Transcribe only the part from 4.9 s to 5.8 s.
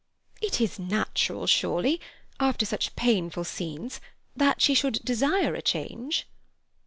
desire a